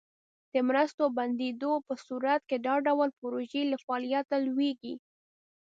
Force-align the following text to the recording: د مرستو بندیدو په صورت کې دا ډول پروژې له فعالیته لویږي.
د 0.53 0.55
مرستو 0.67 1.03
بندیدو 1.17 1.71
په 1.87 1.93
صورت 2.05 2.41
کې 2.49 2.57
دا 2.67 2.75
ډول 2.87 3.09
پروژې 3.19 3.63
له 3.71 3.77
فعالیته 3.83 4.35
لویږي. 4.45 4.93